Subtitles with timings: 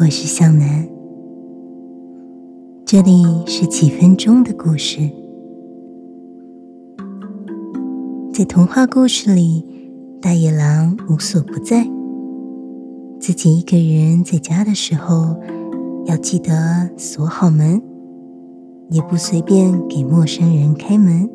[0.00, 0.88] 我是向南，
[2.86, 5.10] 这里是几分钟的故事。
[8.32, 9.62] 在童话故事里，
[10.18, 11.86] 大野狼无所不在。
[13.20, 15.38] 自己一个人在家的时候，
[16.06, 17.82] 要记得锁好门，
[18.88, 21.28] 也不随便给陌生人开门。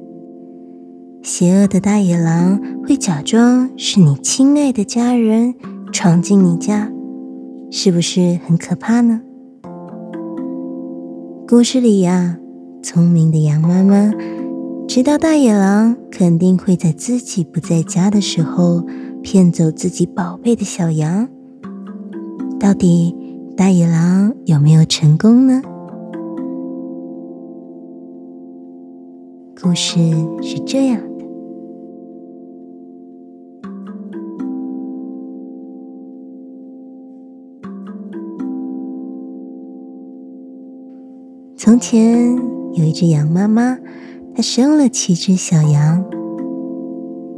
[1.22, 5.54] 邪恶的大野狼会假装是你亲爱的家人
[5.92, 6.92] 闯进你家。
[7.72, 9.22] 是不是很可怕呢？
[11.48, 12.38] 故事里呀，
[12.82, 14.12] 聪明的羊妈妈
[14.88, 18.84] 知道大野狼肯定会在自己不在家的时候
[19.22, 21.28] 骗走自己宝贝的小羊。
[22.60, 23.16] 到底
[23.56, 25.62] 大野狼有没有成功呢？
[29.62, 30.00] 故事
[30.42, 31.15] 是这样。
[41.66, 42.36] 从前
[42.74, 43.80] 有一只羊妈妈，
[44.36, 46.06] 它生了七只小羊。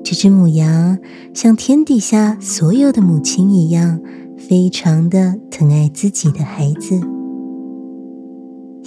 [0.03, 0.99] 这只母羊
[1.33, 4.01] 像天底下所有的母亲一样，
[4.37, 6.99] 非常的疼爱自己的孩子。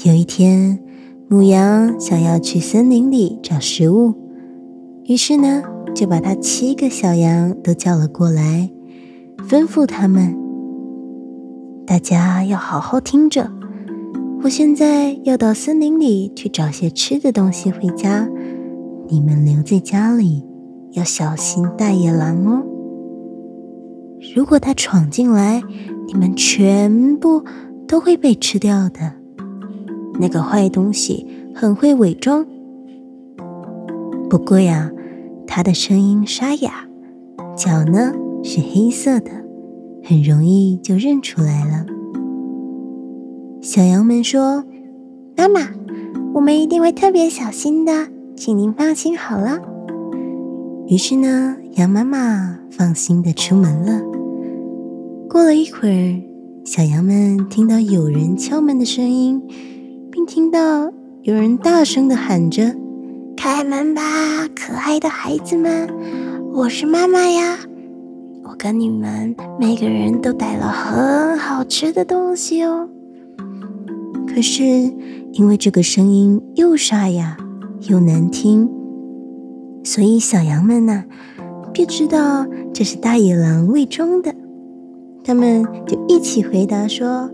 [0.04, 0.78] 有一天，
[1.26, 4.12] 母羊想要去森林里找食物，
[5.04, 5.62] 于是呢，
[5.94, 8.68] 就把它七个小羊都叫了过来，
[9.48, 10.36] 吩咐他们：
[11.86, 13.50] 大家要好好听着。
[14.42, 18.26] 我现在要到森林里去找些吃的东西回家，
[19.06, 20.42] 你们留在家里
[20.92, 22.62] 要小心大野狼哦。
[24.34, 25.62] 如果他闯进来，
[26.06, 27.44] 你们全部
[27.86, 29.12] 都会被吃掉的。
[30.18, 32.46] 那个坏东西很会伪装，
[34.30, 34.90] 不过呀，
[35.46, 36.88] 他的声音沙哑，
[37.54, 39.30] 脚呢是黑色的，
[40.02, 41.84] 很容易就认出来了。
[43.62, 44.64] 小羊们说
[45.36, 45.68] ：“妈妈，
[46.32, 49.60] 我们一定会特别小心的，请您放心好了。”
[50.88, 54.00] 于是呢，羊妈妈放心的出门了。
[55.28, 56.22] 过了一会儿，
[56.64, 59.42] 小羊们听到有人敲门的声音，
[60.10, 60.90] 并听到
[61.20, 62.74] 有人大声的喊着
[63.36, 64.00] ：“开门吧，
[64.56, 65.86] 可爱的孩子们，
[66.54, 67.58] 我是妈妈呀！
[68.42, 72.88] 我跟你们每个人都带了很好吃的东西哦。”
[74.32, 74.64] 可是，
[75.32, 77.36] 因为这个声音又沙哑
[77.88, 78.70] 又难听，
[79.82, 81.04] 所以小羊们呢，
[81.72, 84.32] 便知道这是大野狼伪装的。
[85.24, 87.28] 他们就一起回答说：“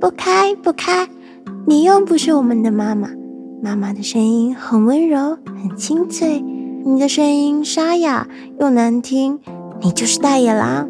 [0.00, 1.08] 不开，不开！
[1.66, 3.10] 你又不是我们的妈妈。
[3.60, 6.40] 妈妈的声音很温柔，很清脆。
[6.84, 8.28] 你的声音沙哑
[8.60, 9.40] 又难听，
[9.82, 10.88] 你就是大野狼。”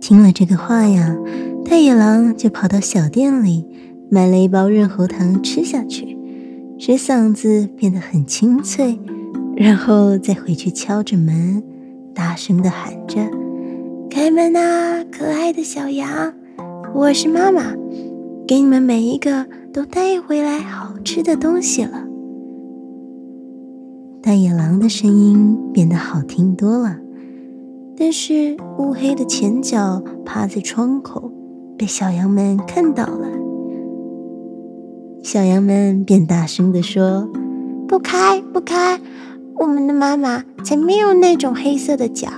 [0.00, 1.16] 听了这个话呀。
[1.70, 3.64] 大野狼就跑到小店里
[4.10, 6.18] 买了一包润喉糖吃下去，
[6.76, 8.98] 使嗓子变得很清脆，
[9.54, 11.62] 然后再回去敲着门，
[12.12, 13.20] 大声的喊着
[14.10, 16.34] ：“开门啊，可爱的小羊，
[16.92, 17.76] 我是妈妈，
[18.48, 22.04] 给你们每一个都带回来好吃的东西了。”
[24.20, 26.98] 大野狼的声音变得好听多了，
[27.96, 31.30] 但是乌黑的前脚趴在窗口。
[31.80, 33.26] 被小羊们看到了，
[35.22, 37.26] 小羊们便大声地说
[37.88, 39.00] ：“不开，不开！
[39.58, 42.28] 我们的妈妈才没有那种黑色的脚，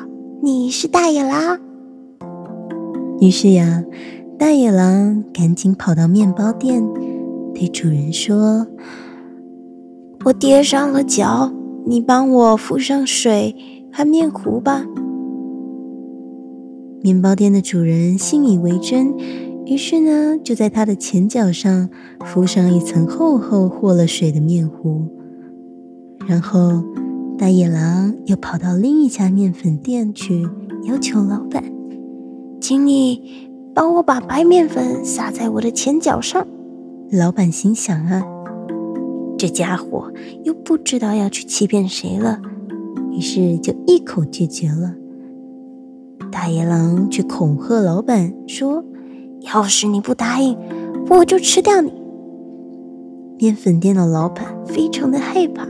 [0.45, 1.59] 你是大野狼。”
[3.21, 3.83] 于是呀，
[4.39, 6.81] 大野狼赶紧跑到面包店，
[7.53, 8.69] 对主人说
[10.25, 11.53] ：“我跌伤了脚，
[11.85, 13.57] 你帮我敷上水
[13.93, 14.85] 和面糊吧。”
[17.03, 19.13] 面包店的主人信以为真，
[19.67, 21.91] 于是呢，就在他的前脚上
[22.25, 25.09] 敷上一层厚厚和了水的面糊。
[26.29, 26.85] 然后，
[27.37, 30.49] 大野狼又跑到另一家面粉店去，
[30.85, 31.65] 要求老板
[32.63, 36.47] ：“请你帮我把白面粉撒在我的前脚上。”
[37.11, 38.23] 老板心想啊，
[39.37, 40.13] 这家伙
[40.45, 42.41] 又不知道要去欺骗谁了，
[43.11, 44.95] 于是就一口拒绝了。
[46.33, 48.83] 大野狼却恐吓老板说
[49.55, 50.59] ：“要是你不答应，
[51.11, 51.93] 我就吃掉你。”
[53.39, 55.69] 面粉店的老板非常的害怕，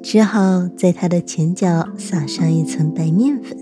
[0.00, 3.58] 只好在他的前脚撒上一层白面粉。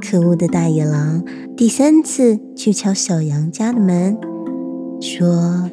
[0.00, 1.22] 可恶的大野狼
[1.56, 4.16] 第三次去敲小羊家的门，
[5.00, 5.70] 说：“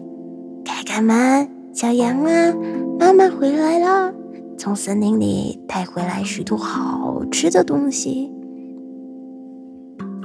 [0.66, 2.54] 开开门，小羊啊，
[3.00, 4.14] 妈妈回来了。”
[4.62, 8.32] 从森林里带回来许多好吃的东西。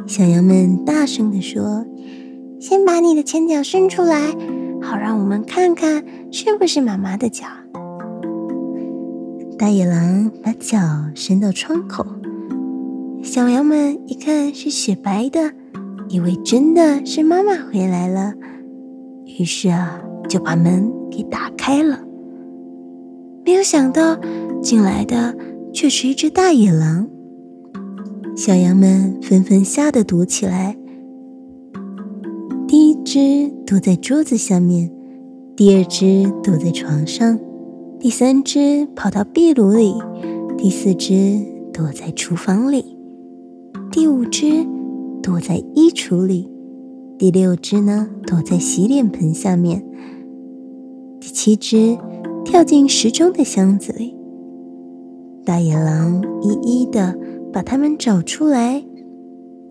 [0.06, 1.86] 小羊们大声地说
[2.60, 4.36] ：“先把你的前脚伸出来，
[4.82, 7.46] 好让我们看看是不是妈妈的脚。”
[9.58, 10.76] 大野狼把脚
[11.14, 12.04] 伸到窗口，
[13.22, 15.52] 小羊们一看是雪白的，
[16.10, 18.34] 以为真的是妈妈回来了，
[19.38, 19.98] 于是啊，
[20.28, 22.05] 就把门给打开了。
[23.46, 24.18] 没有想到，
[24.60, 25.32] 进来的
[25.72, 27.06] 却是一只大野狼。
[28.36, 30.76] 小羊们纷纷吓得躲起来。
[32.66, 34.90] 第一只躲在桌子下面，
[35.54, 37.38] 第二只躲在床上，
[38.00, 39.94] 第三只跑到壁炉里，
[40.58, 41.40] 第四只
[41.72, 42.96] 躲在厨房里，
[43.92, 44.66] 第五只
[45.22, 46.50] 躲在衣橱里，
[47.16, 49.84] 第六只呢躲在洗脸盆下面，
[51.20, 51.96] 第七只
[52.46, 54.16] 跳进时钟的箱子里。
[55.44, 57.18] 大野狼一一的。
[57.52, 58.84] 把它们找出来，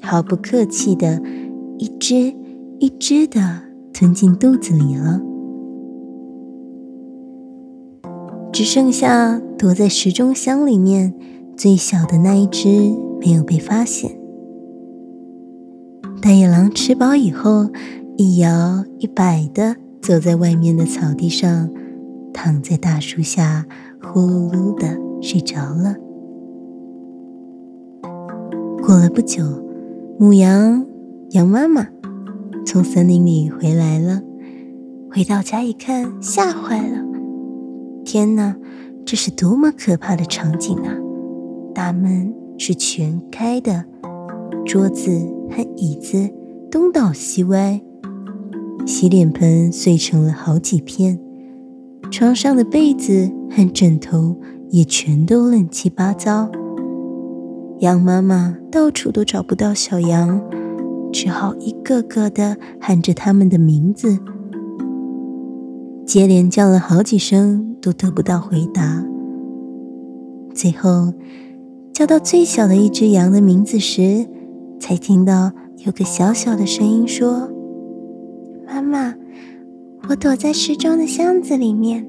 [0.02, 1.22] 毫不客气的
[1.78, 2.34] 一只
[2.80, 3.62] 一只的
[3.94, 5.22] 吞进肚子里了。
[8.52, 11.14] 只剩下躲在时钟箱里面
[11.56, 12.68] 最小的那一只
[13.20, 14.18] 没有被发现。
[16.20, 17.68] 大野狼吃饱以后，
[18.18, 21.70] 一摇一摆的走在外面的草地上，
[22.36, 23.66] 躺在大树下，
[24.04, 25.96] 呼噜噜的睡着了。
[28.84, 29.42] 过了不久，
[30.20, 30.86] 母羊
[31.32, 31.88] 羊妈妈
[32.66, 34.22] 从森林里回来了。
[35.10, 37.02] 回到家一看，吓坏了！
[38.04, 38.58] 天哪，
[39.06, 40.94] 这是多么可怕的场景啊！
[41.74, 43.86] 大门是全开的，
[44.66, 45.10] 桌子
[45.50, 46.30] 和椅子
[46.70, 47.82] 东倒西歪，
[48.86, 51.18] 洗脸盆碎成了好几片，
[52.12, 54.36] 床上的被子和枕头
[54.70, 56.50] 也全都乱七八糟。
[57.80, 60.42] 羊妈妈到处都找不到小羊，
[61.12, 64.18] 只好一个个的喊着他们的名字，
[66.06, 69.06] 接连叫了好几声，都得不到回答。
[70.54, 71.14] 最后
[71.92, 74.26] 叫到最小的一只羊的名字时，
[74.80, 75.52] 才听到
[75.86, 77.50] 有个小小的声音说
[78.66, 79.14] ：“妈妈，
[80.10, 82.06] 我躲在时钟的箱子里面。”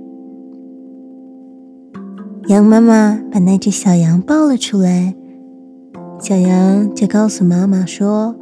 [2.49, 5.15] 羊妈妈把那只小羊抱了出来。
[6.19, 8.37] 小羊就告诉妈妈说：“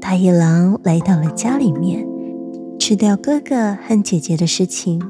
[0.00, 2.06] 大野狼来到了家里面，
[2.78, 5.00] 吃掉哥哥和姐姐的事情。”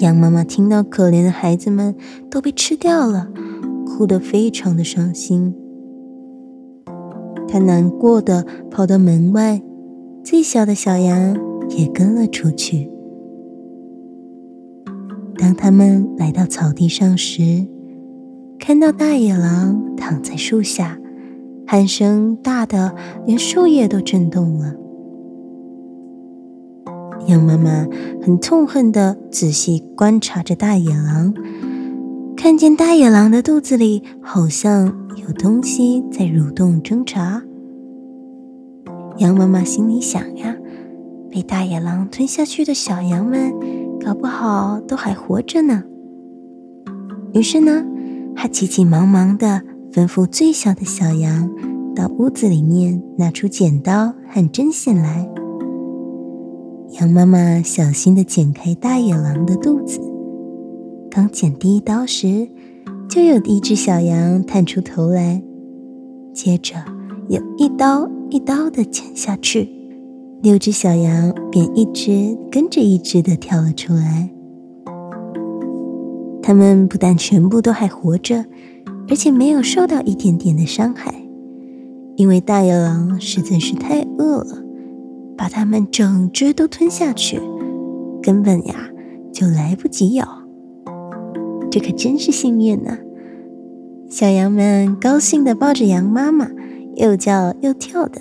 [0.00, 1.94] 羊妈妈听到可怜的孩子们
[2.30, 3.28] 都被吃掉了，
[3.86, 5.54] 哭得非常的伤心。
[7.48, 9.62] 她难过的跑到门外，
[10.22, 11.36] 最小的小羊
[11.70, 12.90] 也跟了出去。
[15.36, 17.66] 当他们来到草地上时，
[18.58, 20.98] 看到大野狼躺在树下，
[21.66, 22.94] 鼾声大的
[23.24, 24.74] 连树叶都震动了。
[27.26, 27.86] 羊妈妈
[28.22, 31.34] 很痛恨的仔细观察着大野狼，
[32.36, 34.86] 看见大野狼的肚子里好像
[35.16, 37.42] 有东西在蠕动挣扎。
[39.18, 40.56] 羊妈妈心里想呀，
[41.30, 43.52] 被大野狼吞下去的小羊们，
[44.04, 45.84] 搞不好都还活着呢。
[47.32, 47.84] 于是呢。
[48.40, 51.50] 他急急忙忙地吩咐最小的小羊
[51.92, 55.28] 到屋子里面拿出剪刀和针线来。
[57.00, 60.00] 羊妈妈小心地剪开大野狼的肚子，
[61.10, 62.48] 刚剪第一刀时，
[63.08, 65.42] 就有一只小羊探出头来，
[66.32, 66.76] 接着
[67.28, 69.68] 又一刀一刀地剪下去，
[70.40, 74.30] 六只小羊便一只跟着一只的跳了出来。
[76.40, 78.44] 他们不但全部都还活着，
[79.08, 81.12] 而且没有受到一点点的伤害，
[82.16, 84.62] 因为大野狼实在是太饿了，
[85.36, 87.40] 把它们整只都吞下去，
[88.22, 88.90] 根本呀
[89.32, 90.26] 就来不及咬。
[91.68, 92.96] 这可真是幸运呢！
[94.08, 96.48] 小羊们高兴的抱着羊妈妈，
[96.94, 98.20] 又叫又跳的。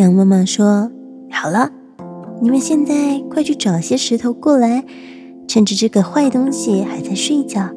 [0.00, 0.90] 羊妈妈说
[1.30, 1.70] ：“好了，
[2.40, 4.82] 你们现在快去找些石头过来。”
[5.46, 7.68] 趁着这个坏东西还在睡觉，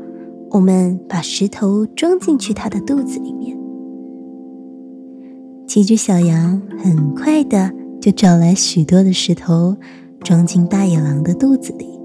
[0.51, 3.58] 我们把石头装进去它的肚子里面。
[5.65, 9.75] 几只小羊很快的就找来许多的石头，
[10.22, 12.00] 装进大野狼的肚子里，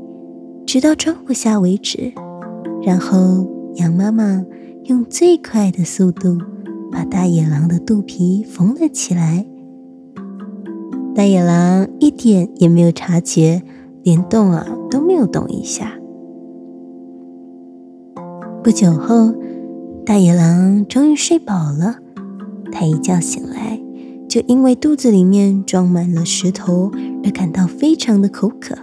[0.66, 2.12] 直到装不下为止。
[2.82, 4.42] 然后羊妈妈
[4.84, 6.38] 用最快的速度
[6.90, 9.46] 把大野狼的肚皮缝了起来。
[11.18, 13.60] 大野狼一点也没有察觉。
[14.04, 15.98] 连动啊都没有动一下。
[18.62, 19.34] 不久后，
[20.06, 21.96] 大野狼终于睡饱了，
[22.70, 23.80] 他一觉醒来，
[24.28, 26.92] 就因为肚子里面装满了石头
[27.24, 28.76] 而感到非常的口渴。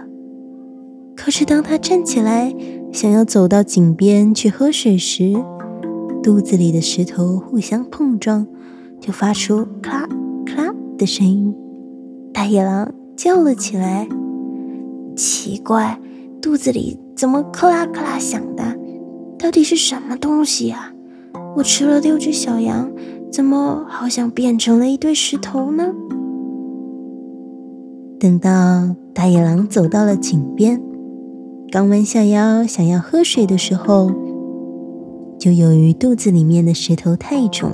[1.16, 2.54] 可是当他站起来
[2.92, 5.32] 想要走到井边去喝水时，
[6.22, 8.46] 肚子里的石头互相碰撞，
[9.00, 10.06] 就发出“咔
[10.44, 11.54] 咔”的声音。
[12.36, 14.06] 大野狼叫了起来
[15.16, 15.98] ：“奇怪，
[16.42, 18.76] 肚子里怎么克拉克拉响的？
[19.38, 20.92] 到底是什么东西呀？
[21.56, 22.92] 我吃了六只小羊。”
[23.32, 25.92] 怎么好像变成了一堆石头呢？
[28.20, 30.80] 等到大野狼走到了井边，
[31.70, 34.10] 刚弯下腰想要喝水的时候，
[35.38, 37.70] 就由于肚子里面的石头太重，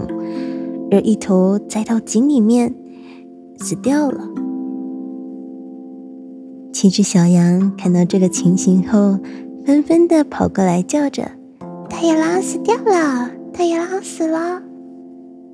[0.93, 2.75] 而一头栽到井里面，
[3.59, 4.29] 死掉了。
[6.73, 9.19] 七只小羊看到这个情形后，
[9.65, 11.31] 纷纷的跑过来叫着
[11.89, 13.31] ：“大野狼死掉了！
[13.53, 14.63] 大野狼死了！”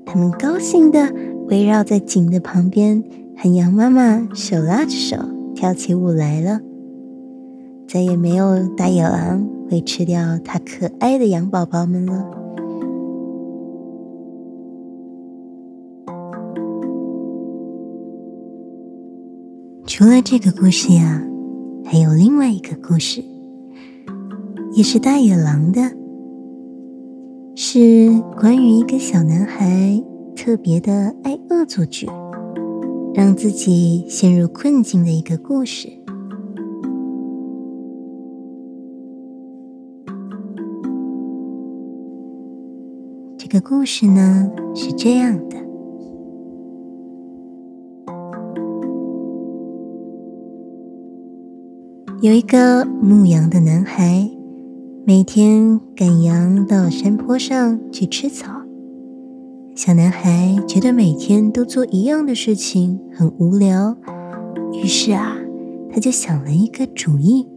[0.07, 1.13] 他们高兴的
[1.49, 3.03] 围绕在井的旁边，
[3.37, 5.17] 和羊妈妈手拉着手
[5.53, 6.61] 跳起舞来了。
[7.87, 12.25] 再也没有大野狼会吃掉它可爱的羊宝宝们了。
[19.99, 21.21] 除了这个故事呀，
[21.83, 23.21] 还有另外一个故事，
[24.71, 25.81] 也是大野狼的。
[27.53, 30.01] 是关于一个小男孩
[30.37, 32.07] 特别的爱恶作剧，
[33.13, 35.89] 让自己陷入困境的一个故事。
[43.37, 45.57] 这个故事呢是这样的：
[52.21, 54.29] 有一个牧羊的男孩。
[55.05, 58.61] 每天赶羊到山坡上去吃草，
[59.73, 63.95] 小男孩觉得每天都做一样的事情很无聊，
[64.73, 65.37] 于是啊，
[65.91, 67.47] 他就想了一个主意。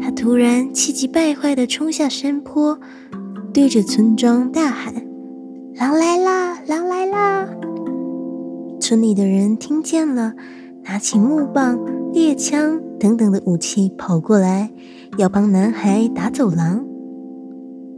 [0.00, 2.78] 他突然气急败坏的冲下山坡，
[3.54, 4.94] 对着村庄大喊
[5.74, 6.58] ：“狼来啦！
[6.68, 7.48] 狼来啦！”
[8.78, 10.34] 村里的人听见了，
[10.84, 11.80] 拿起木棒、
[12.12, 14.70] 猎枪等等的武器跑过来。
[15.18, 16.86] 要帮男孩打走狼，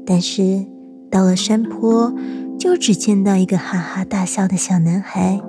[0.04, 0.66] 但是
[1.08, 2.12] 到了山坡，
[2.58, 5.40] 就只见到一个哈哈大笑的小男孩，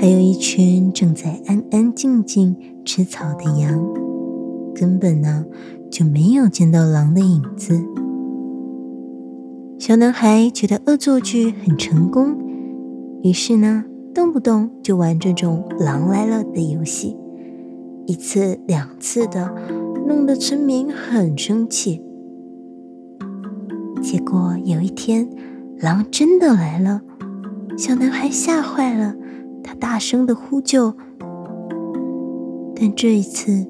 [0.00, 3.86] 还有一群正在安安静静吃草的羊，
[4.74, 5.44] 根本呢
[5.90, 7.84] 就没有见到狼的影子。
[9.78, 12.34] 小男孩觉得恶作剧很成功，
[13.22, 17.16] 于是呢，动不动就玩这种“狼来了”的游戏，
[18.12, 19.54] 一次两次的。
[20.04, 22.02] 弄得村民很生气。
[24.02, 25.30] 结果有一天，
[25.78, 27.00] 狼真的来了，
[27.78, 29.14] 小男孩吓坏了，
[29.62, 30.92] 他大声的呼救，
[32.74, 33.66] 但这一次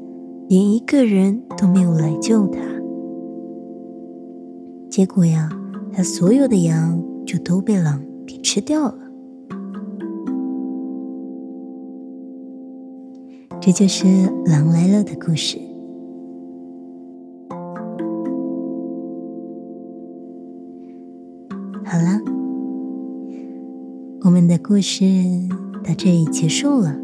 [0.48, 2.60] 连一个人都没有来救他。
[4.90, 5.50] 结果呀，
[5.92, 9.01] 他所有的羊就都被狼给吃掉了。
[13.64, 14.08] 这就是
[14.44, 15.56] 狼来了的故事。
[21.84, 22.18] 好了，
[24.22, 25.04] 我们的故事
[25.84, 26.98] 到这里结束了。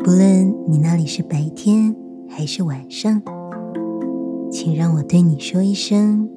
[0.00, 1.94] 不论你那里是白天
[2.28, 3.22] 还是晚上，
[4.50, 6.28] 请让我对你说一声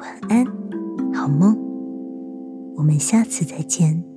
[0.00, 0.44] 晚安，
[1.14, 1.56] 好梦。
[2.74, 4.13] 我们下次再见。